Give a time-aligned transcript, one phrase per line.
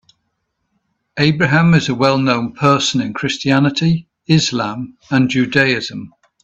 [1.19, 6.15] Abraham is a well known person in Christianity, Islam and Judaism.